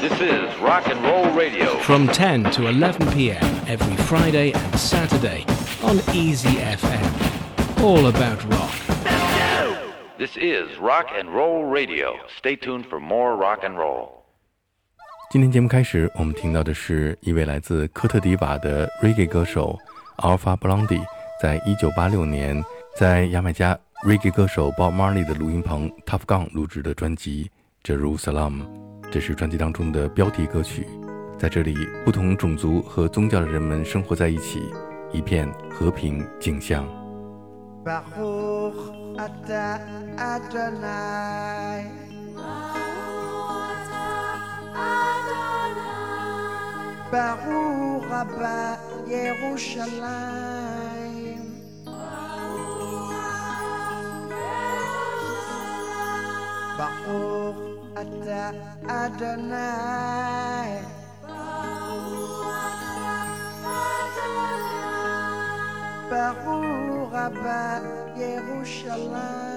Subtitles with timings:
[0.00, 1.78] This is Rock and Roll Radio.
[1.80, 3.42] From 10 to 11 p.m.
[3.66, 5.44] every Friday and Saturday
[5.82, 7.82] on Easy FM.
[7.82, 8.70] All about rock.
[10.18, 12.14] This is Rock and Roll Radio.
[12.38, 14.22] Stay tuned for more rock and roll.
[15.30, 19.78] 今天节目开始，我们听到的是一位来自科特迪瓦的 reggae 歌手
[20.18, 21.02] Alpha Blondy，
[21.40, 27.50] 在1986年在牙买加 reggae 歌手 Bob Marley 的录音棚 Tuff Gong 录制的专辑
[27.88, 28.62] 《Jerusalem》。
[29.10, 30.86] 这是专辑当中的标题歌曲。
[31.38, 34.70] 在这里，不同种族和宗教的人们生活在一起，
[35.12, 36.86] 一片和平景象。
[57.96, 58.52] Ata
[58.86, 60.84] Adonai.
[66.10, 67.80] Baruch Rabba
[68.20, 69.55] Yerushalayim.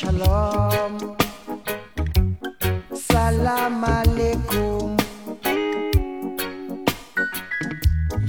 [0.00, 1.14] Shalom,
[2.94, 4.96] Salam Alaikum.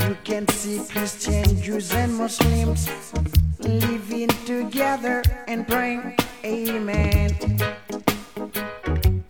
[0.03, 2.89] You can see Christian, Jews, and Muslims
[3.59, 7.31] living together and praying, Amen.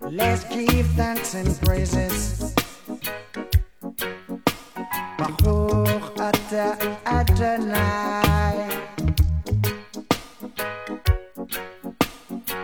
[0.10, 2.56] Let's give thanks and praises.
[5.20, 6.18] Baruch
[7.06, 8.91] Adonai.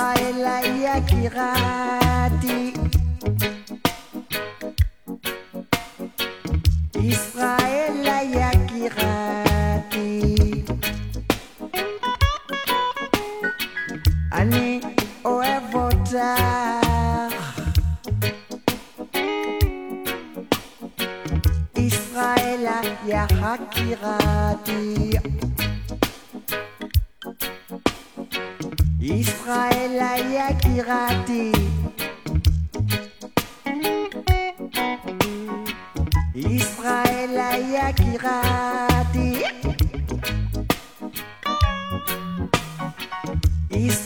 [0.00, 1.99] Kira et Laïa Kira.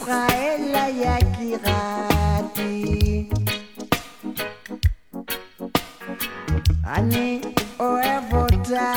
[0.05, 0.69] Israël
[1.01, 2.77] Yakirati
[6.85, 7.41] Ani
[7.81, 8.93] Oevota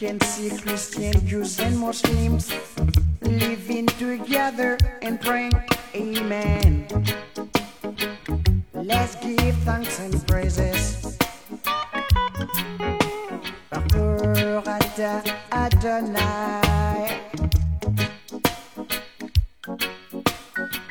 [0.08, 2.50] can see Christian, Jews, and Muslims
[3.20, 5.52] living together and praying.
[5.94, 6.88] Amen.
[8.72, 11.19] Let's give thanks and praises.
[13.70, 14.66] Baruch
[15.52, 17.20] Adonai.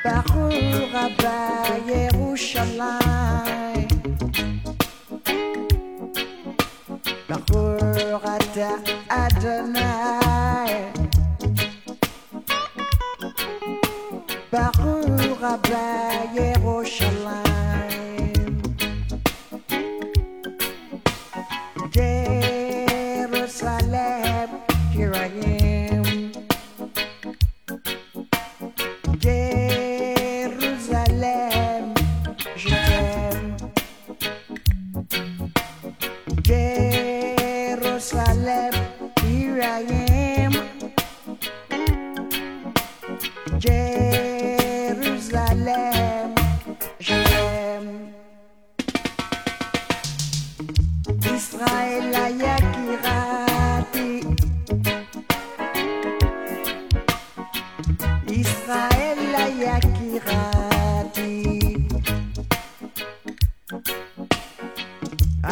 [0.04, 1.36] Baruch Abba
[1.90, 2.78] Yerushalayim.
[7.26, 8.97] Baruch Ata.
[14.50, 15.84] Baruch Abba
[16.34, 17.47] Yerushalayim.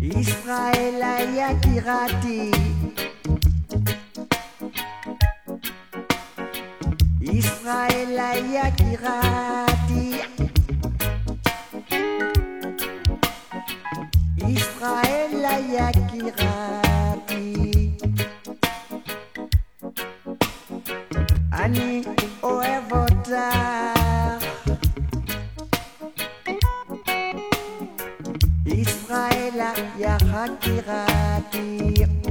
[0.02, 1.04] Israël
[1.38, 2.75] Yakirati Israël
[28.66, 29.62] Israël
[30.00, 31.46] Yakirati
[31.96, 32.25] Jerusalem,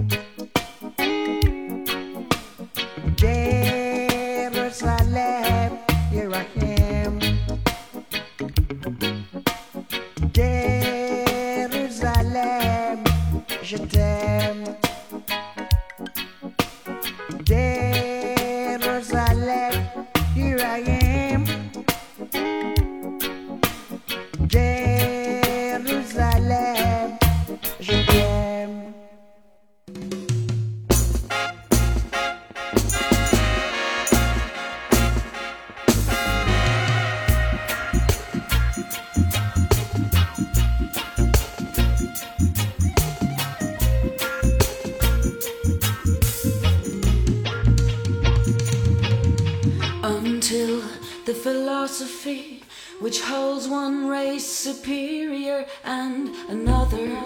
[50.45, 50.83] until
[51.25, 52.63] the philosophy
[53.01, 57.17] which holds one race superior and another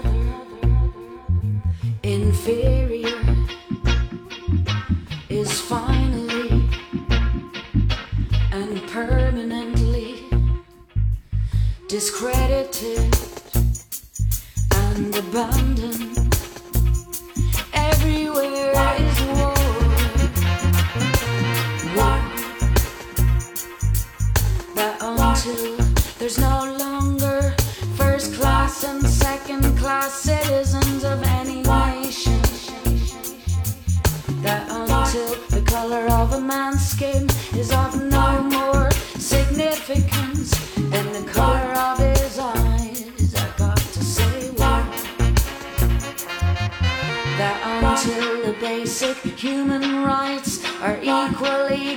[2.05, 3.18] inferior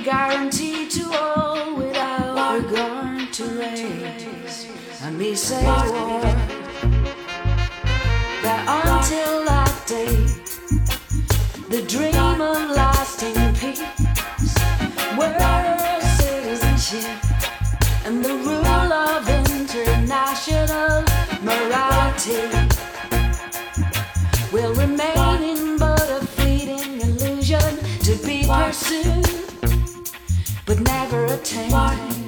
[0.02, 4.66] equally guaranteed to all without regard to race.
[5.02, 6.20] And me say war.
[8.42, 10.16] That until that day,
[11.68, 13.82] the dream of lasting peace,
[15.16, 17.24] world citizenship,
[18.04, 21.04] and the rule of international
[21.42, 22.61] morality
[31.32, 32.21] attained.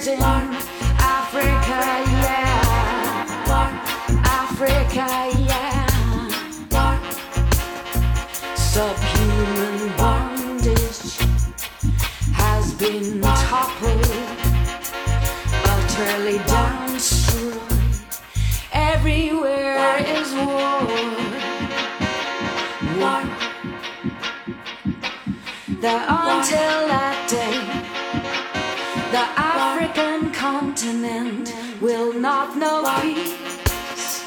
[0.00, 0.16] crazy.
[0.16, 0.56] Born
[0.98, 1.80] Africa,
[2.24, 3.24] yeah.
[3.48, 3.72] Born
[4.24, 5.06] Africa,
[5.38, 5.86] yeah.
[6.70, 7.00] Born
[8.56, 11.18] subhuman bondage
[12.32, 14.06] has been toppled,
[15.64, 16.38] utterly
[16.92, 17.60] destroyed.
[18.72, 20.80] Everywhere is war.
[22.98, 23.22] War.
[25.80, 27.80] That until that day
[29.12, 29.49] that
[30.50, 34.24] continent will not know peace.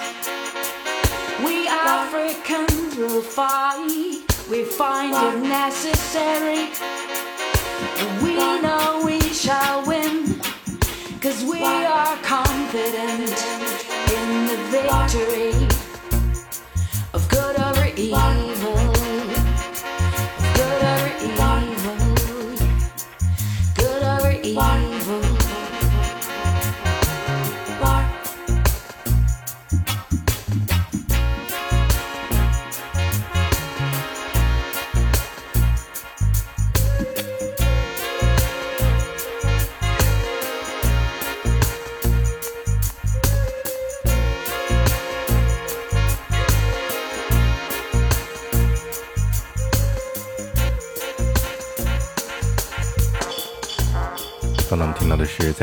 [1.44, 4.22] We Africans will fight.
[4.50, 6.63] We find it necessary.
[8.24, 10.39] We know we shall win.
[11.20, 13.36] Cause we are confident
[14.18, 15.62] in the victory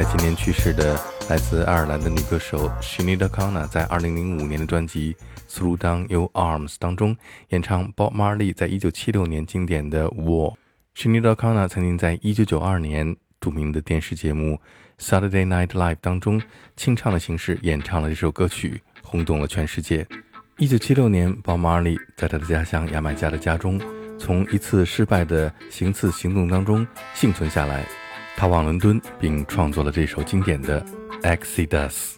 [0.02, 5.14] 在今年去世的来自爱尔兰的女歌手 s h i n i d a c o n n a 在2005年的专辑
[5.54, 7.14] 《Through Down Your Arms》当中
[7.50, 10.52] 演唱 Bob Marley 在1976年经典的《War》。
[10.94, 14.58] s h i n i d a c o n n a 曾经在1992年著名的电视节目
[15.06, 16.40] 《Saturday Night Live》当中
[16.76, 20.06] 清唱的形式演唱了这首歌曲，轰动了全世界。
[20.56, 23.78] 1976年，Bob Marley 在他的家乡牙买加的家中，
[24.18, 27.84] 从一次失败的行刺行动当中幸存下来。
[28.40, 30.82] 他往伦敦，并创作了这首经典的
[31.36, 32.14] 《Exodus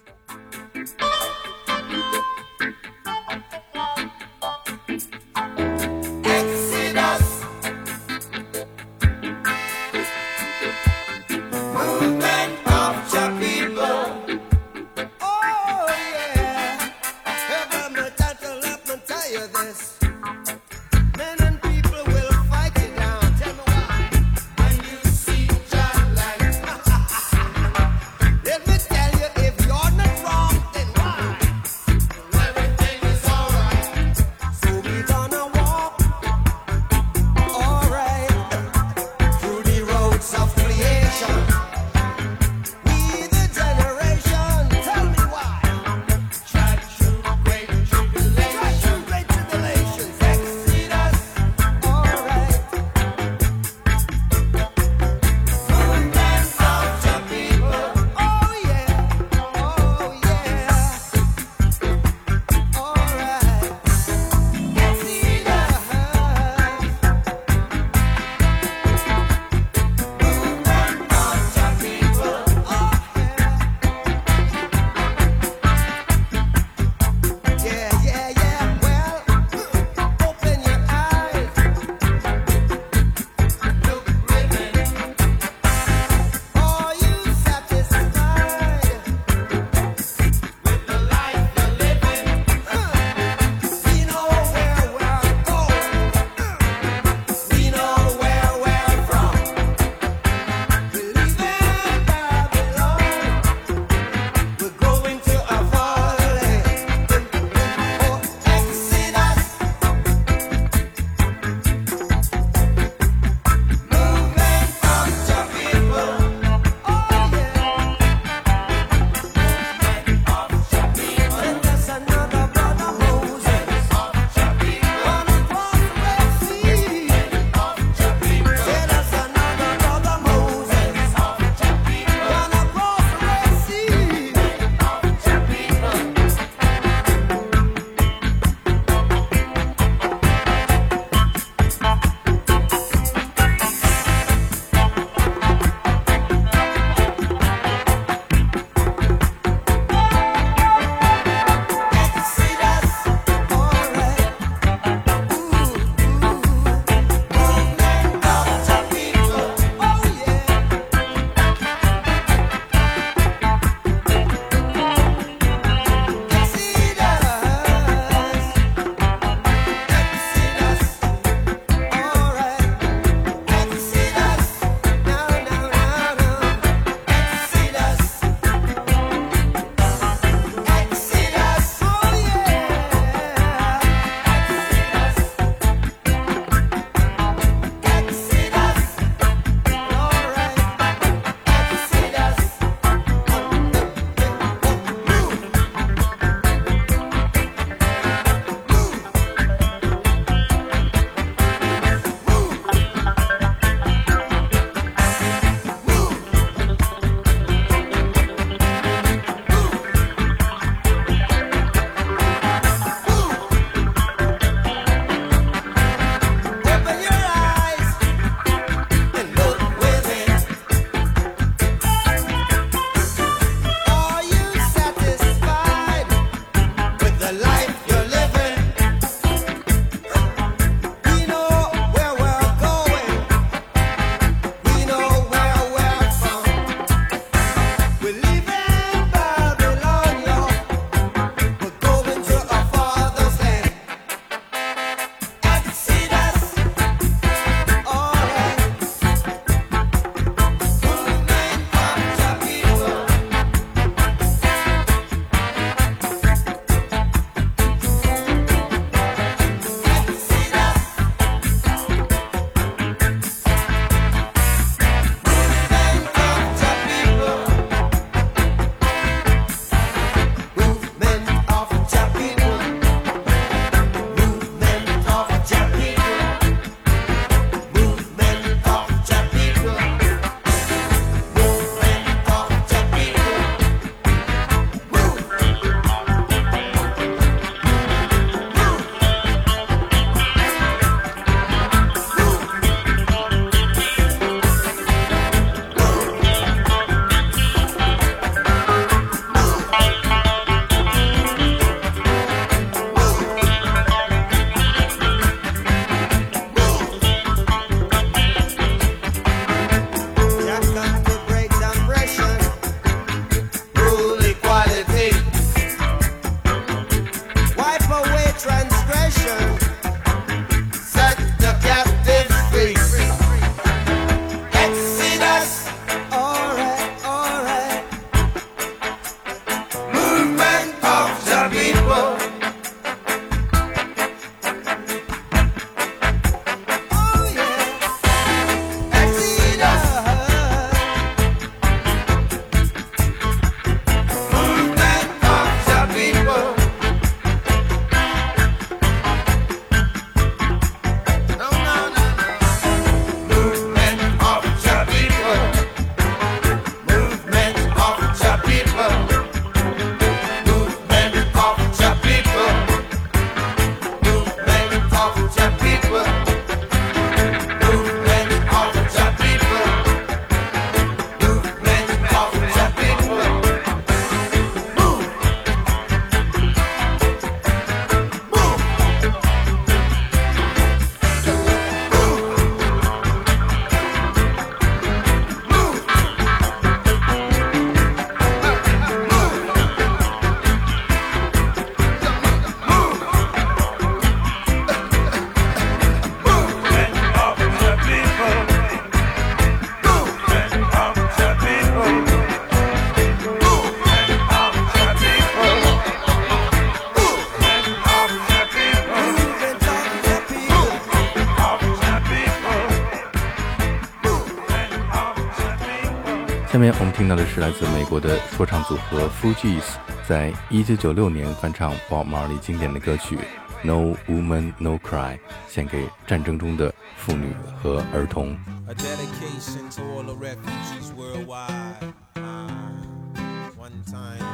[417.12, 419.74] 到的是来自美国的说唱组合 Fugees
[420.08, 423.16] 在一九九六年翻唱 Bob Marley 经典的歌曲
[423.62, 428.34] 《No Woman No Cry》，献给战争中的妇女和儿童。
[428.66, 431.92] A dedication to all the refugees worldwide.
[432.14, 434.24] Ah, one time.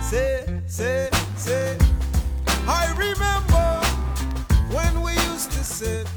[0.00, 1.76] Say, say, say.
[2.66, 3.82] I remember
[4.72, 6.08] when we used to sit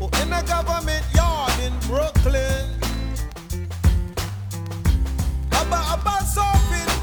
[0.00, 2.79] oh, in a government yard in Brooklyn.
[5.70, 6.99] About, about the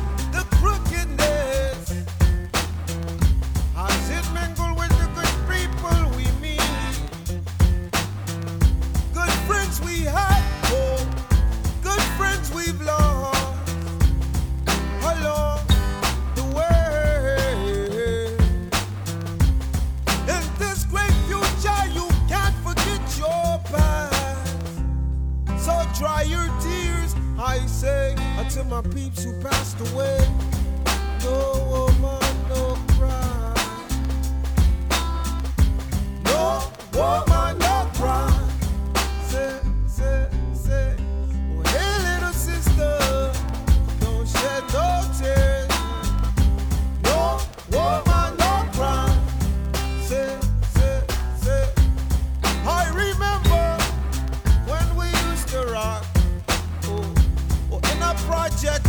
[58.65, 58.86] a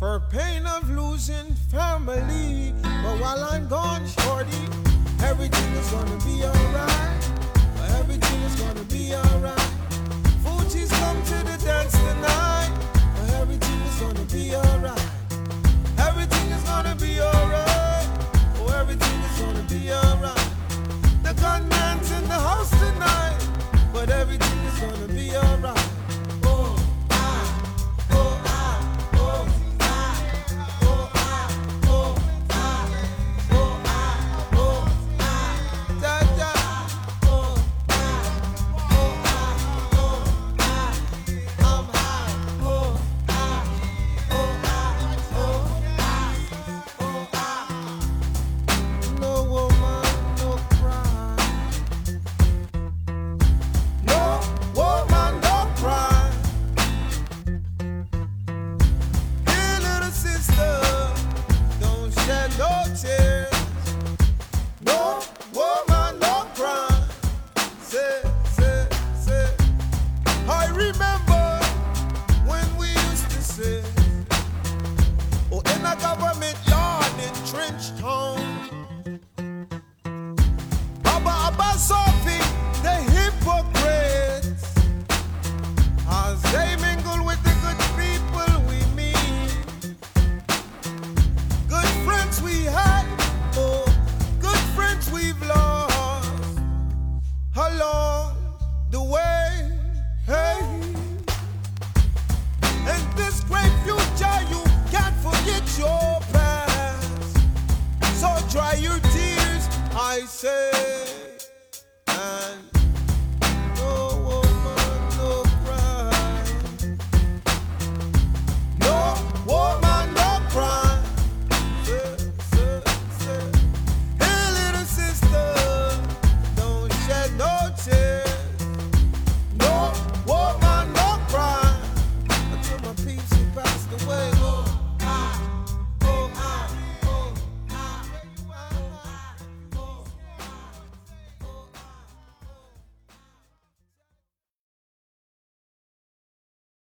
[0.00, 2.72] for pain of losing family.
[2.82, 4.64] But while I'm gone, shorty,
[5.22, 7.22] everything is gonna be alright.
[8.00, 9.70] Everything is gonna be alright.
[10.42, 11.20] Fugees come